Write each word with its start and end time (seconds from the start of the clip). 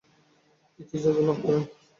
তিনি 0.79 0.95
ইজাজত 0.95 1.17
লাভ 1.27 1.37
করেন। 1.43 1.61